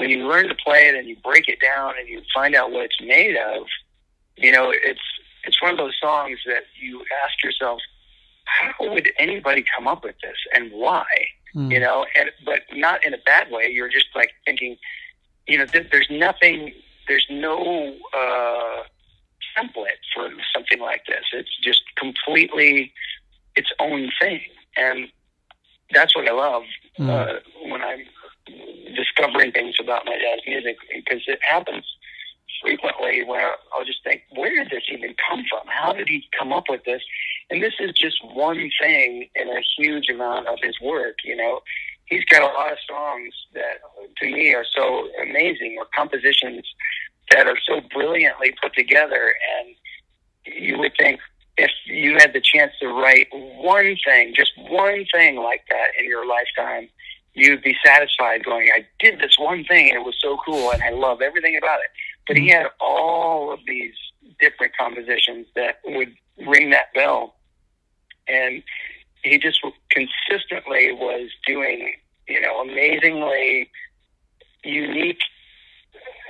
[0.00, 2.72] when you learn to play it and you break it down and you find out
[2.72, 3.66] what it's made of,
[4.36, 5.00] you know, it's
[5.44, 7.80] it's one of those songs that you ask yourself,
[8.44, 11.04] how would anybody come up with this and why?
[11.54, 11.70] Mm.
[11.70, 13.68] You know, and but not in a bad way.
[13.70, 14.78] You're just like thinking,
[15.46, 16.72] you know, th- there's nothing,
[17.06, 18.82] there's no uh,
[19.54, 21.24] template for something like this.
[21.34, 22.94] It's just completely
[23.54, 24.40] its own thing,
[24.78, 25.08] and
[25.92, 26.62] that's what I love
[26.98, 27.10] mm.
[27.10, 28.04] uh, when I'm
[28.94, 31.84] discovering things about my dad's music because it happens
[32.62, 35.66] frequently where I'll just think, where did this even come from?
[35.66, 37.02] How did he come up with this?
[37.50, 41.60] And this is just one thing in a huge amount of his work, you know.
[42.06, 43.78] He's got a lot of songs that
[44.18, 46.66] to me are so amazing or compositions
[47.30, 49.74] that are so brilliantly put together and
[50.44, 51.20] you would think
[51.56, 56.06] if you had the chance to write one thing, just one thing like that in
[56.06, 56.88] your lifetime,
[57.34, 60.82] you'd be satisfied going, I did this one thing and it was so cool and
[60.82, 61.90] I love everything about it.
[62.26, 63.94] But he had all of these
[64.40, 66.14] different compositions that would
[66.46, 67.36] ring that bell
[68.28, 68.62] and
[69.22, 71.92] he just consistently was doing,
[72.26, 73.70] you know, amazingly
[74.64, 75.20] unique,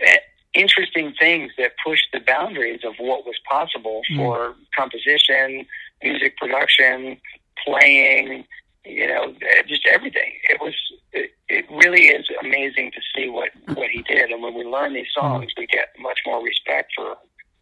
[0.06, 0.16] eh,
[0.54, 4.16] interesting things that pushed the boundaries of what was possible mm.
[4.16, 5.66] for composition,
[6.02, 7.16] music production,
[7.64, 8.44] playing,
[8.84, 10.32] you know, eh, just everything.
[10.48, 10.74] It was,
[11.12, 14.30] it, it really is amazing to see what, what he did.
[14.30, 17.16] And when we learn these songs, we get much more respect for,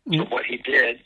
[0.07, 1.01] for what he did.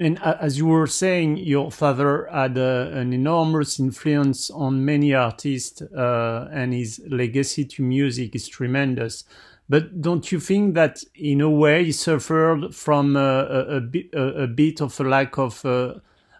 [0.00, 5.82] And as you were saying, your father had uh, an enormous influence on many artists,
[5.82, 9.24] uh, and his legacy to music is tremendous.
[9.68, 14.06] But don't you think that, in a way, he suffered from uh, a, a, bit,
[14.14, 15.94] a, a, bit of a lack of uh,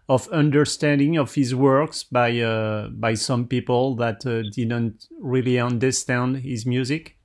[0.09, 4.21] of understanding of his works by uh, by some people that
[4.55, 7.17] didn't really understand his music?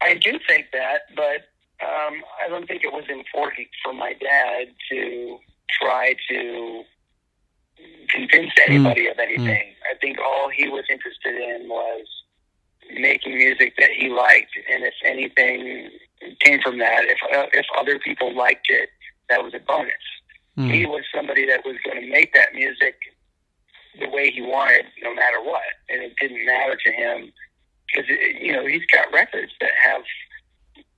[0.00, 1.48] I do think that, but
[1.82, 5.38] um, I don't think it was important for my dad to
[5.80, 6.82] try to
[8.08, 9.12] convince anybody mm.
[9.12, 9.46] of anything.
[9.46, 9.90] Mm.
[9.90, 12.06] I think all he was interested in was
[12.94, 15.90] making music that he liked, and if anything
[16.40, 18.88] came from that, if uh, if other people liked it,
[19.28, 19.92] that was a bonus.
[20.58, 20.72] Mm.
[20.72, 22.96] He was somebody that was going to make that music
[23.98, 27.32] the way he wanted, no matter what, and it didn't matter to him
[27.86, 28.08] because
[28.40, 30.02] you know he's got records that have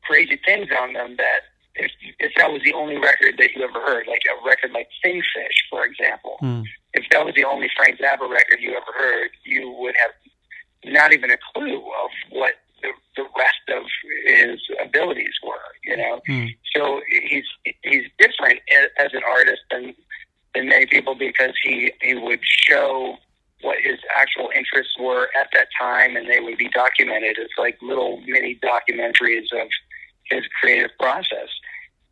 [0.02, 1.40] crazy things on them that
[1.74, 1.90] if,
[2.20, 5.20] if that was the only record that you ever heard, like a record like Sing
[5.34, 6.64] Fish, for example, mm.
[6.92, 11.12] if that was the only Frank Zappa record you ever heard, you would have not
[11.12, 13.84] even a clue of what the, the rest of
[14.26, 16.20] his abilities were, you know.
[16.28, 16.56] Mm.
[16.76, 17.44] So he's
[17.82, 18.60] he's different
[18.98, 19.94] as an artist than
[20.54, 23.16] than many people because he he would show
[23.62, 27.38] what his actual interests were at that time, and they would be documented.
[27.38, 29.68] It's like little mini documentaries of
[30.30, 31.48] his creative process.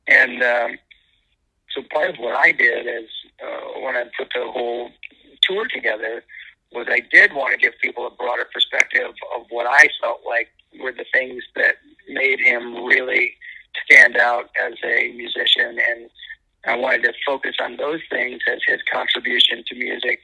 [0.09, 0.79] And um,
[1.75, 3.09] so part of what I did is
[3.45, 4.91] uh, when I put the whole
[5.43, 6.25] tour together
[6.75, 10.49] was I did want to give people a broader perspective of what I felt like
[10.81, 11.77] were the things that
[12.09, 13.35] made him really
[13.85, 16.11] stand out as a musician and
[16.65, 20.21] I wanted to focus on those things as his contribution to music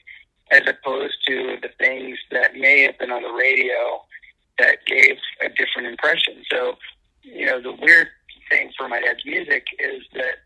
[0.50, 4.02] as opposed to the things that may have been on the radio
[4.58, 6.42] that gave a different impression.
[6.50, 6.76] So
[7.22, 8.08] you know, the weird
[8.50, 10.36] thing for my dad's music is that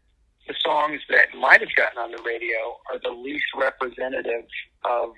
[0.48, 4.44] the songs that might have gotten on the radio are the least representative
[4.84, 5.10] of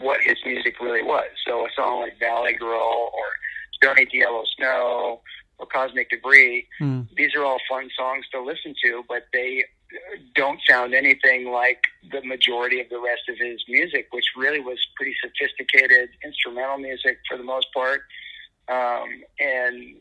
[0.00, 1.28] what his music really was.
[1.46, 3.24] So a song like Valley Girl or
[3.80, 5.20] Don't Eat the Yellow Snow
[5.58, 7.08] or Cosmik Debris, Mm.
[7.16, 9.64] these are all fun songs to listen to, but they
[10.34, 14.78] don't sound anything like the majority of the rest of his music, which really was
[14.96, 18.02] pretty sophisticated instrumental music for the most part.
[18.68, 19.96] Um, and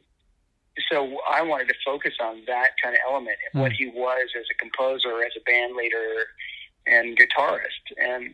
[0.92, 4.46] so I wanted to focus on that kind of element and what he was as
[4.52, 6.26] a composer, as a band leader,
[6.88, 7.86] and guitarist.
[7.98, 8.34] And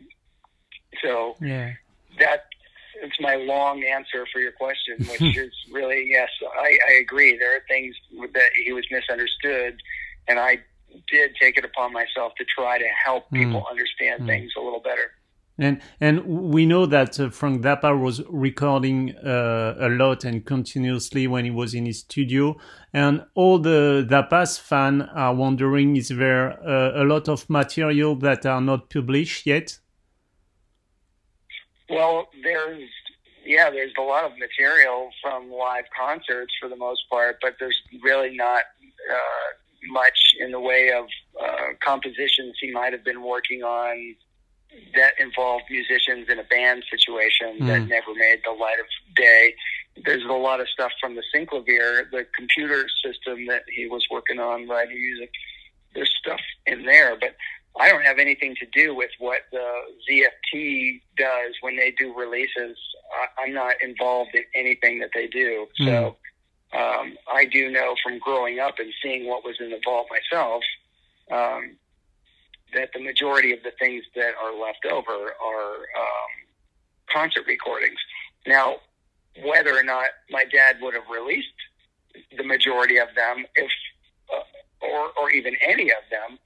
[1.03, 1.73] so Yeah.
[2.19, 2.45] that
[3.03, 7.37] it's my long answer for your question, which is really yes, I, I agree.
[7.37, 7.95] There are things
[8.33, 9.81] that he was misunderstood,
[10.27, 10.59] and I
[11.09, 15.11] did take it upon myself to try to help people understand things a little better.
[15.57, 21.27] And and we know that uh, Frank Zappa was recording uh, a lot and continuously
[21.27, 22.57] when he was in his studio.
[22.93, 28.45] And all the Zappa's fans are wondering: Is there uh, a lot of material that
[28.45, 29.77] are not published yet?
[31.91, 32.89] Well, there's
[33.45, 37.79] yeah, there's a lot of material from live concerts for the most part, but there's
[38.03, 38.63] really not
[39.11, 39.49] uh,
[39.89, 41.05] much in the way of
[41.41, 44.15] uh, compositions he might have been working on
[44.95, 47.87] that involved musicians in a band situation that Mm.
[47.89, 49.53] never made the light of day.
[50.05, 54.39] There's a lot of stuff from the Synclavier, the computer system that he was working
[54.39, 55.31] on writing music.
[55.93, 57.35] There's stuff in there, but
[57.79, 62.77] I don't have anything to do with what the ZFT does when they do releases.
[63.37, 65.67] I, I'm not involved in anything that they do.
[65.77, 66.17] So
[66.73, 70.63] um, I do know from growing up and seeing what was in the vault myself
[71.31, 71.77] um,
[72.73, 76.31] that the majority of the things that are left over are um,
[77.11, 77.99] concert recordings.
[78.47, 78.77] Now,
[79.43, 81.47] whether or not my dad would have released
[82.35, 83.71] the majority of them, if
[84.33, 86.37] uh, or or even any of them,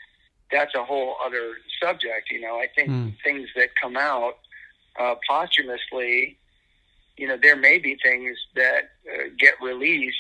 [0.52, 2.30] that's a whole other subject.
[2.32, 3.14] You know, I think Mm.
[3.24, 4.36] things that come out
[5.00, 6.38] uh, posthumously,
[7.18, 10.18] you know, there may be things that uh, get released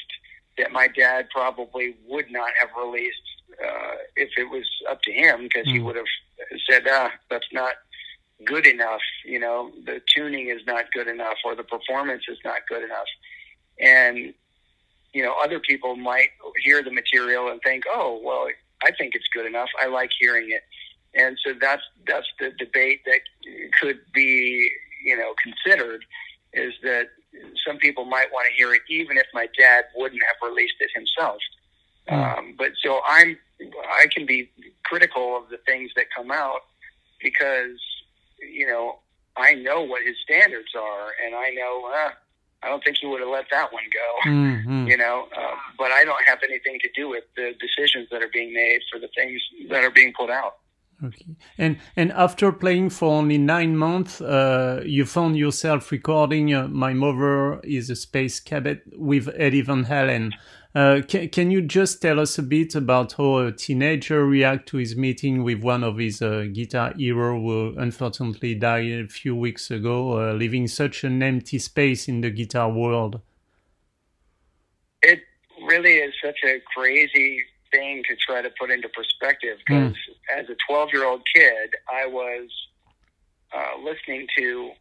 [0.58, 3.22] that my dad probably would not have released
[3.64, 5.86] uh, if it was up to him, because he Mm.
[5.86, 6.06] would have
[6.70, 7.74] said, "Ah, that's not
[8.46, 12.68] good enough." You know, the tuning is not good enough, or the performance is not
[12.68, 13.08] good enough,
[13.80, 14.34] and
[15.14, 16.30] you know, other people might
[16.64, 18.50] hear the material and think, "Oh, well,
[18.84, 19.70] I think it's good enough.
[19.82, 20.64] I like hearing it."
[21.16, 23.22] And so that's that's the debate that
[23.80, 24.70] could be,
[25.04, 26.04] you know, considered
[26.54, 27.08] is that
[27.66, 30.90] some people might want to hear it even if my dad wouldn't have released it
[30.94, 31.40] himself.
[32.08, 33.38] Um, but so I'm
[33.90, 34.50] I can be
[34.84, 36.62] critical of the things that come out
[37.22, 37.80] because
[38.40, 39.00] you know
[39.38, 42.12] I know what his standards are, and I know uh,
[42.64, 44.30] I don't think he would have let that one go.
[44.32, 44.88] Mhm.
[44.90, 48.32] You know, uh, but I don't have anything to do with the decisions that are
[48.34, 50.56] being made for the things that are being put out.
[51.04, 51.26] Okay.
[51.58, 56.94] And and after playing for only nine months, uh, you found yourself recording uh, "My
[56.94, 60.32] Mother Is a Space Cadet" with Eddie Van Halen.
[60.76, 64.76] Uh, can, can you just tell us a bit about how a teenager react to
[64.76, 69.72] his meeting with one of his uh, guitar hero who unfortunately died a few weeks
[69.72, 73.22] ago, uh, leaving such an empty space in the guitar world?
[75.02, 75.22] It
[75.66, 77.40] really is such a crazy
[77.72, 79.96] thing to try to put into perspective because
[80.38, 82.50] as a 12 year old kid, I was
[83.56, 84.72] uh, listening to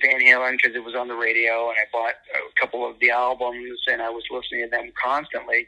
[0.00, 3.10] Van Halen because it was on the radio, and I bought a couple of the
[3.10, 5.66] albums, and I was listening to them constantly.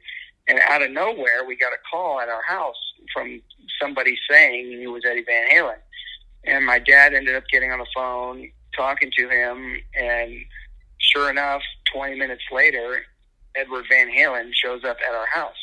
[0.49, 2.77] And out of nowhere, we got a call at our house
[3.13, 3.41] from
[3.81, 5.79] somebody saying he was Eddie Van Halen.
[6.45, 10.33] And my dad ended up getting on the phone, talking to him, and
[10.99, 13.05] sure enough, 20 minutes later,
[13.55, 15.55] Edward Van Halen shows up at our house.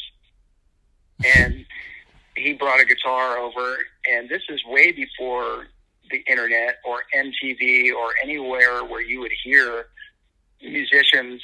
[1.37, 1.65] And
[2.35, 3.77] he brought a guitar over,
[4.11, 5.67] and this is way before
[6.11, 9.87] the internet or MTV or anywhere where you would hear
[10.61, 11.41] musicians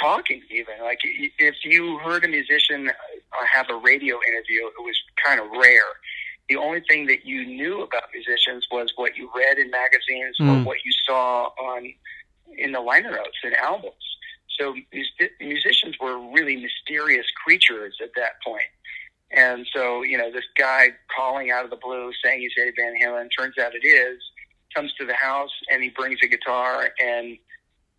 [0.00, 0.74] talking even.
[0.82, 5.46] Like if you heard a musician uh, have a radio interview it was kind of
[5.50, 5.82] rare.
[6.48, 10.46] The only thing that you knew about musicians was what you read in magazines or
[10.60, 10.64] Mm.
[10.64, 11.92] what you saw on
[12.56, 13.94] in the liner notes and albums.
[14.58, 18.64] So mus- musicians were really mysterious creatures at that point
[19.30, 22.94] and so, you know, this guy calling out of the blue saying he's Eddie Van
[23.00, 24.20] Halen, turns out it is,
[24.74, 27.36] comes to the house and he brings a guitar and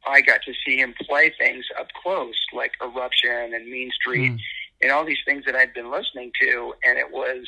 [0.08, 4.40] I got to see him play things up close, like Eruption and Mean Street Mm.
[4.82, 6.74] and all these things that I'd been listening to.
[6.84, 7.46] And it was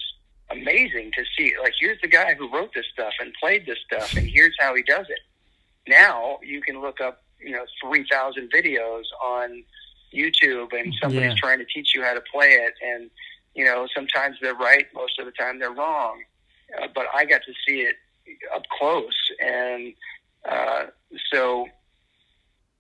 [0.51, 1.53] amazing to see.
[1.61, 4.75] Like, here's the guy who wrote this stuff and played this stuff, and here's how
[4.75, 5.19] he does it.
[5.87, 9.63] Now you can look up, you know, 3,000 videos on
[10.13, 11.35] YouTube and somebody's Yeah.
[11.41, 12.75] trying to teach you how to play it.
[12.83, 13.09] And,
[13.55, 16.21] you know, sometimes they're right, most of the time they're wrong.
[16.77, 17.95] Uh, but I got to see it
[18.55, 19.93] up close, and
[20.49, 20.87] Uh,
[21.33, 21.67] so,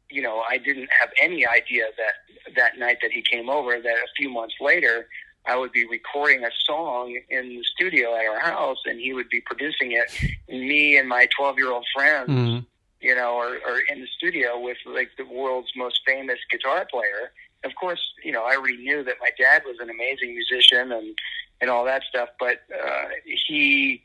[0.09, 3.87] you know, I didn't have any idea that that night that he came over, that
[3.87, 5.07] a few months later,
[5.45, 9.29] I would be recording a song in the studio at our house, and he would
[9.29, 10.09] be producing it.
[10.49, 12.59] Me and my 12 year old friends, mm-hmm.
[13.01, 17.31] you know, are, are in the studio with like the world's most famous guitar player.
[17.63, 21.17] Of course, you know, I already knew that my dad was an amazing musician and
[21.61, 23.05] and all that stuff, but uh,
[23.47, 24.03] he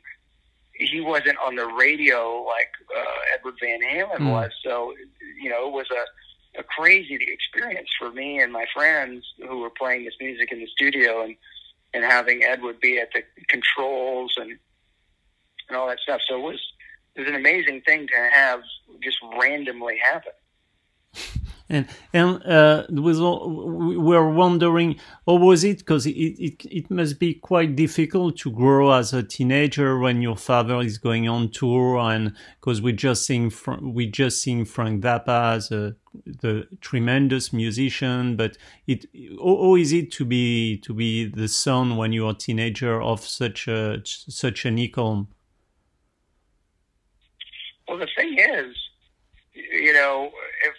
[0.73, 4.31] he wasn't on the radio like uh, Edward Van Halen mm.
[4.31, 4.51] was.
[4.63, 4.93] So,
[5.41, 9.69] you know, it was a a crazy experience for me and my friends who were
[9.69, 11.35] playing this music in the studio and
[11.93, 14.57] and having Edward be at the controls and
[15.67, 16.21] and all that stuff.
[16.27, 16.61] So it was
[17.15, 18.61] it was an amazing thing to have
[19.03, 20.31] just randomly happen.
[21.69, 25.79] And and uh, was we were wondering, how was it?
[25.79, 30.35] Because it, it it must be quite difficult to grow as a teenager when your
[30.35, 33.51] father is going on tour, and because we just sing
[33.81, 35.95] we just sing Frank Zappa as a
[36.25, 38.57] the tremendous musician, but
[38.87, 39.05] it
[39.39, 43.21] how is it to be to be the son when you are a teenager of
[43.21, 45.27] such a such an icon?
[47.87, 48.75] Well, the thing is,
[49.53, 50.31] you know,
[50.65, 50.75] if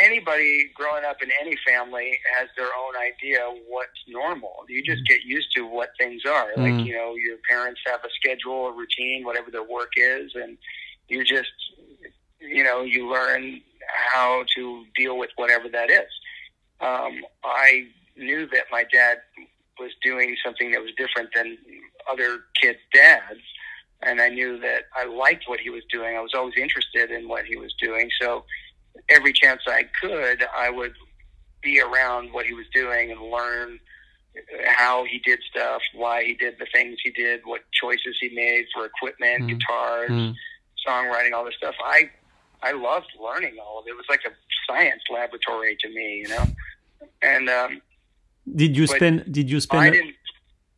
[0.00, 4.64] anybody growing up in any family has their own idea what's normal.
[4.68, 5.14] You just mm-hmm.
[5.14, 6.48] get used to what things are.
[6.56, 6.86] Like, mm-hmm.
[6.86, 10.56] you know, your parents have a schedule, a routine, whatever their work is, and
[11.08, 11.52] you just,
[12.40, 13.60] you know, you learn
[14.12, 16.08] how to deal with whatever that is.
[16.80, 19.18] Um, I knew that my dad
[19.78, 21.56] was doing something that was different than
[22.10, 23.40] other kids' dads.
[24.02, 26.16] And I knew that I liked what he was doing.
[26.16, 28.08] I was always interested in what he was doing.
[28.20, 28.44] So,
[29.08, 30.94] every chance I could, I would
[31.62, 33.78] be around what he was doing and learn
[34.66, 38.66] how he did stuff, why he did the things he did, what choices he made
[38.72, 39.48] for equipment, mm.
[39.48, 40.34] guitars, mm.
[40.86, 41.74] songwriting, all this stuff.
[41.84, 42.10] I
[42.62, 43.90] I loved learning all of it.
[43.90, 44.30] It was like a
[44.68, 46.44] science laboratory to me, you know.
[47.22, 47.82] And um,
[48.54, 49.32] did you spend?
[49.32, 49.82] Did you spend?
[49.82, 50.14] I didn't,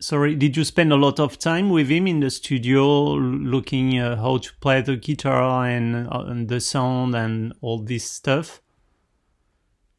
[0.00, 4.16] sorry, did you spend a lot of time with him in the studio, looking uh,
[4.16, 8.60] how to play the guitar and, uh, and the sound and all this stuff?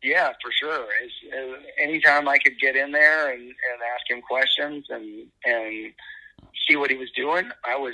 [0.04, 0.88] Yeah, for sure.
[1.04, 5.94] As, as, anytime I could get in there and, and ask him questions and and
[6.68, 7.94] see what he was doing, I was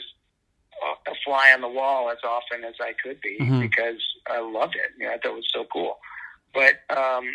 [1.08, 3.60] a fly on the wall as often as I could be mm-hmm.
[3.60, 4.92] because I loved it.
[4.98, 5.98] You know, I thought it was so cool.
[6.54, 7.26] But um,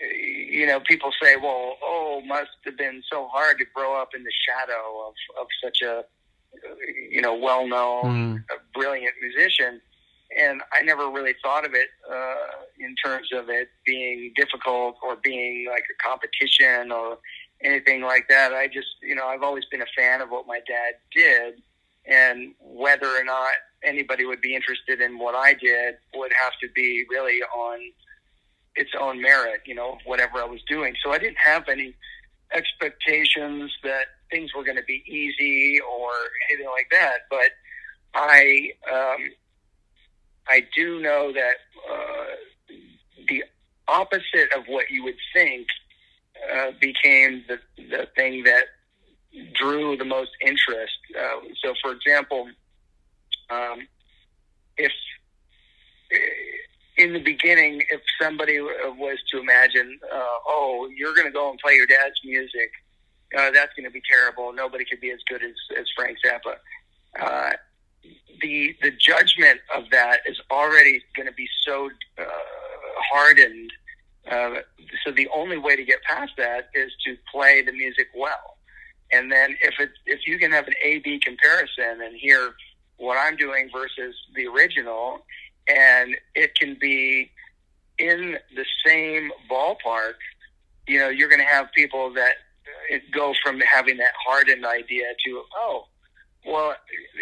[0.00, 4.22] you know, people say, well, oh, must have been so hard to grow up in
[4.24, 6.04] the shadow of, of such a,
[7.10, 8.44] you know, well known, mm.
[8.74, 9.80] brilliant musician.
[10.36, 15.16] And I never really thought of it uh, in terms of it being difficult or
[15.16, 17.18] being like a competition or
[17.62, 18.52] anything like that.
[18.52, 21.62] I just, you know, I've always been a fan of what my dad did.
[22.06, 23.52] And whether or not
[23.84, 27.80] anybody would be interested in what I did would have to be really on
[28.78, 30.94] its own merit, you know, whatever I was doing.
[31.04, 31.94] So I didn't have any
[32.54, 36.10] expectations that things were going to be easy or
[36.48, 37.18] anything like that.
[37.28, 37.50] But
[38.14, 39.30] I, um,
[40.48, 41.56] I do know that
[41.90, 42.74] uh,
[43.28, 43.44] the
[43.88, 45.66] opposite of what you would think
[46.54, 48.64] uh, became the the thing that
[49.54, 50.98] drew the most interest.
[51.18, 52.48] Uh, so, for example,
[53.50, 53.86] um,
[54.76, 54.92] if
[56.98, 61.58] in the beginning, if somebody was to imagine, uh, oh, you're going to go and
[61.58, 62.70] play your dad's music,
[63.36, 64.52] uh, that's going to be terrible.
[64.52, 66.56] Nobody could be as good as, as Frank Zappa.
[67.18, 67.52] Uh,
[68.40, 72.24] the the judgment of that is already going to be so uh,
[73.12, 73.72] hardened.
[74.30, 74.56] Uh,
[75.04, 78.56] so the only way to get past that is to play the music well.
[79.10, 82.54] And then if it if you can have an A B comparison and hear
[82.98, 85.24] what I'm doing versus the original,
[85.68, 87.30] and it can be
[87.98, 90.14] in the same ballpark.
[90.86, 92.34] You know, you're going to have people that
[92.92, 95.86] uh, go from having that hardened idea to, oh,
[96.46, 96.74] well,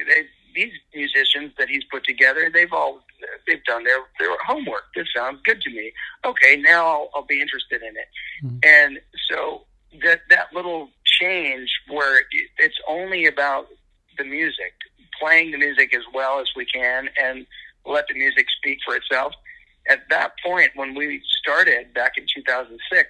[0.08, 3.00] they, these musicians that he's put together, they've all
[3.46, 4.84] they've done their their homework.
[4.94, 5.92] This sounds good to me.
[6.24, 8.08] Okay, now I'll, I'll be interested in it.
[8.44, 8.58] Mm-hmm.
[8.64, 8.98] And
[9.30, 9.66] so
[10.04, 10.88] that that little
[11.20, 12.22] change where
[12.58, 13.66] it's only about
[14.18, 14.72] the music,
[15.20, 17.46] playing the music as well as we can, and
[17.86, 19.32] let the music speak for itself.
[19.88, 23.08] At that point, when we started back in 2006,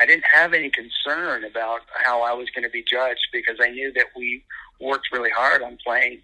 [0.00, 3.70] I didn't have any concern about how I was going to be judged because I
[3.70, 4.44] knew that we
[4.80, 6.20] worked really hard on playing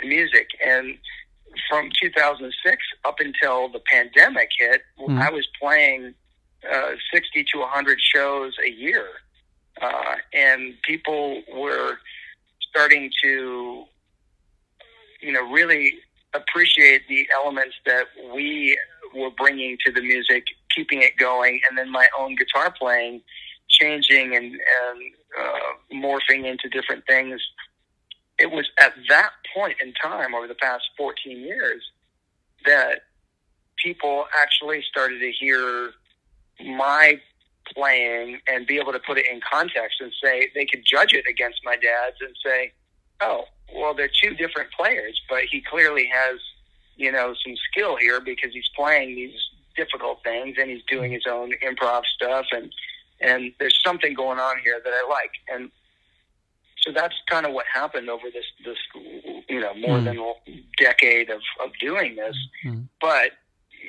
[0.00, 0.48] the music.
[0.64, 0.96] And
[1.68, 5.20] from 2006 up until the pandemic hit, mm.
[5.20, 6.14] I was playing
[6.70, 9.06] uh, 60 to 100 shows a year.
[9.80, 11.98] Uh, and people were
[12.70, 13.84] starting to,
[15.20, 15.94] you know, really
[16.36, 18.78] appreciate the elements that we
[19.14, 23.22] were bringing to the music, keeping it going, and then my own guitar playing,
[23.68, 27.40] changing and, and uh, morphing into different things.
[28.38, 31.82] It was at that point in time over the past 14 years
[32.66, 33.02] that
[33.82, 35.92] people actually started to hear
[36.64, 37.20] my
[37.74, 41.24] playing and be able to put it in context and say they could judge it
[41.28, 42.72] against my dad's and say,
[43.20, 43.44] oh,
[43.74, 46.38] well, they're two different players, but he clearly has,
[46.96, 49.34] you know, some skill here because he's playing these
[49.76, 52.72] difficult things and he's doing his own improv stuff and
[53.20, 55.70] and there's something going on here that I like and
[56.80, 58.78] so that's kind of what happened over this this
[59.48, 60.04] you know more mm.
[60.04, 60.32] than a
[60.82, 62.88] decade of of doing this mm.
[63.00, 63.32] but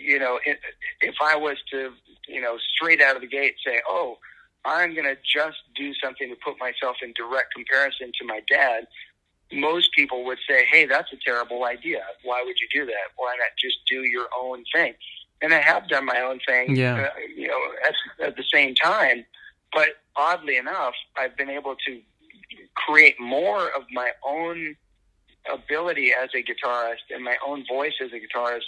[0.04, 0.58] you know if,
[1.02, 1.92] if I was to
[2.28, 4.18] you know straight out of the gate say oh
[4.66, 8.86] I'm going to just do something to put myself in direct comparison to my dad
[9.52, 12.02] most people would say, hey, that's a terrible idea.
[12.24, 13.12] Why would you do that?
[13.16, 14.94] Why not just do your own thing?
[15.42, 16.96] And I have done my own thing, yeah.
[16.96, 19.26] uh, you know, at, at the same time.
[19.72, 22.02] But oddly enough, I've been able to
[22.76, 24.76] create more of my own
[25.52, 28.66] ability as a guitarist and my own voice as a guitarist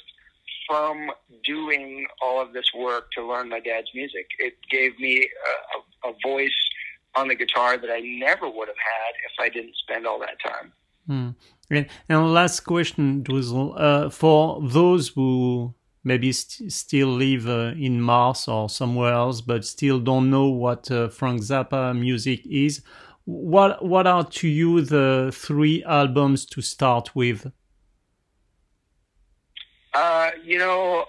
[0.67, 1.09] from
[1.43, 4.27] doing all of this work to learn my dad's music.
[4.37, 5.27] It gave me
[6.03, 6.51] a, a, a voice
[7.15, 10.37] on the guitar that I never would have had if I didn't spend all that
[10.45, 10.73] time.
[11.09, 18.01] And, and last question, Dweezil, uh, for those who maybe st- still live uh, in
[18.01, 22.81] Mars or somewhere else, but still don't know what uh, Frank Zappa music is,
[23.25, 27.51] what what are to you the three albums to start with?
[29.93, 31.05] Uh, you know,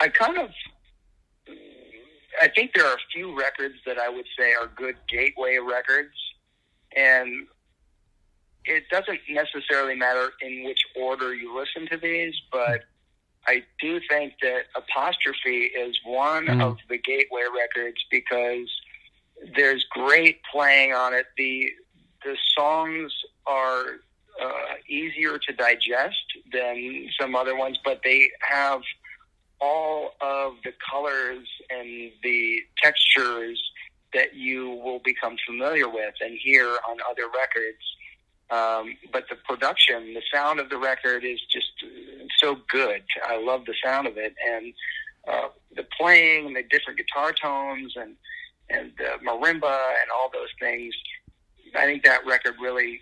[0.00, 0.50] I kind of
[2.40, 6.14] I think there are a few records that I would say are good gateway records,
[6.96, 7.46] and
[8.64, 12.84] it doesn't necessarily matter in which order you listen to these, but
[13.46, 16.62] I do think that Apostrophe is one mm.
[16.62, 18.68] of the gateway records because
[19.56, 21.26] there's great playing on it.
[21.36, 21.70] The
[22.24, 23.12] the songs
[23.46, 24.00] are
[24.42, 28.82] uh, easier to digest than some other ones, but they have
[29.60, 33.60] all of the colors and the textures
[34.14, 37.82] that you will become familiar with and hear on other records.
[38.50, 41.66] Um, but the production, the sound of the record is just
[42.38, 43.02] so good.
[43.26, 44.72] I love the sound of it, and
[45.26, 48.14] uh, the playing, the different guitar tones, and
[48.70, 50.94] and the marimba, and all those things.
[51.74, 53.00] I think that record really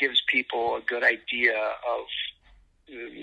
[0.00, 2.06] gives people a good idea of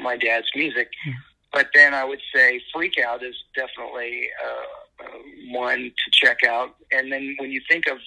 [0.02, 0.90] my dad's music.
[1.06, 1.14] Mm.
[1.52, 5.18] But then I would say Freak Out is definitely uh, uh,
[5.50, 6.76] one to check out.
[6.92, 7.98] And then when you think of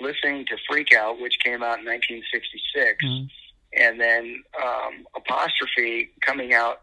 [0.00, 3.82] listening to Freak Out, which came out in 1966, mm-hmm.
[3.82, 6.82] and then um, Apostrophe coming out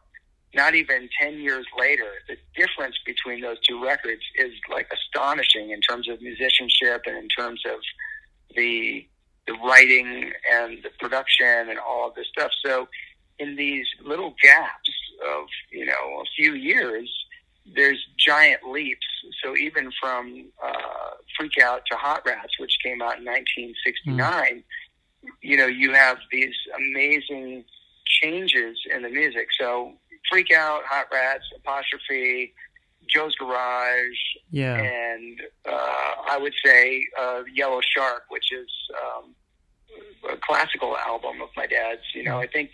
[0.56, 5.80] not even 10 years later, the difference between those two records is like astonishing in
[5.82, 7.80] terms of musicianship and in terms of
[8.56, 9.06] the
[9.48, 12.52] the writing and the production and all of this stuff.
[12.64, 12.88] So
[13.40, 14.79] in these little gaps
[15.26, 17.10] of you know a few years,
[17.76, 19.06] there's giant leaps.
[19.44, 24.64] So even from uh, Freak Out to Hot Rats, which came out in 1969,
[25.24, 25.30] mm.
[25.42, 27.64] you know you have these amazing
[28.06, 29.48] changes in the music.
[29.60, 29.94] So
[30.30, 32.54] Freak Out, Hot Rats, Apostrophe,
[33.08, 34.18] Joe's Garage,
[34.52, 38.70] yeah, and uh, I would say uh, Yellow Shark, which is
[39.02, 39.36] um,
[40.32, 42.02] a classical album of my dad's.
[42.14, 42.72] You know, I think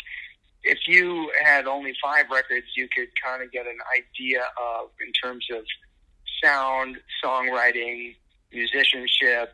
[0.65, 5.11] if you had only five records, you could kind of get an idea of in
[5.13, 5.63] terms of
[6.43, 8.15] sound, songwriting,
[8.51, 9.53] musicianship.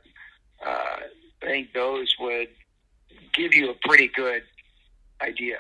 [0.66, 0.98] Uh,
[1.44, 2.48] I think those would
[3.34, 4.44] give you a pretty good
[5.22, 5.60] idea.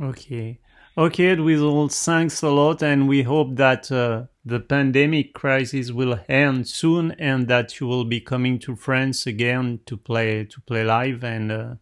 [0.00, 0.58] Okay.
[0.96, 6.66] Okay, Dweezil, thanks a lot, and we hope that uh, the pandemic crisis will end
[6.66, 11.22] soon, and that you will be coming to France again to play to play live
[11.22, 11.74] and uh,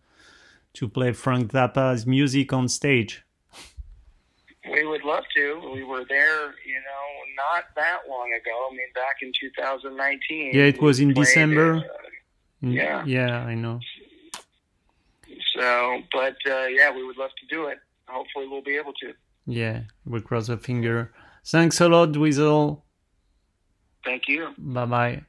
[0.76, 3.24] to play Frank Zappa's music on stage?
[4.70, 5.70] We would love to.
[5.74, 6.40] We were there,
[6.72, 7.04] you know,
[7.36, 8.68] not that long ago.
[8.68, 10.54] I mean, back in 2019.
[10.54, 11.76] Yeah, it was in December.
[11.76, 11.82] Uh,
[12.62, 13.04] yeah.
[13.04, 13.80] Yeah, I know.
[15.54, 17.78] So, but uh, yeah, we would love to do it.
[18.08, 19.12] Hopefully, we'll be able to.
[19.46, 21.12] Yeah, we'll cross a finger.
[21.44, 22.82] Thanks a lot, Dweezil.
[24.04, 24.52] Thank you.
[24.58, 25.22] Bye bye.